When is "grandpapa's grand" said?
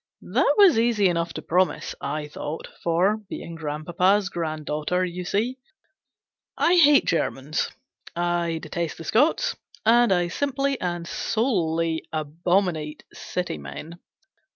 3.53-4.65